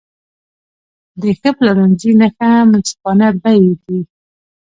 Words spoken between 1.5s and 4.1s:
پلورنځي نښه منصفانه بیې دي.